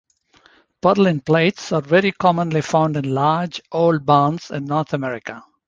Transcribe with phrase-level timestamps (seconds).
[0.81, 5.43] Purlin plates are very commonly found in large, old barns in North America.